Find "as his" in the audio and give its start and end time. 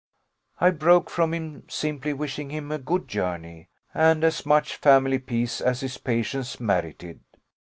5.61-5.99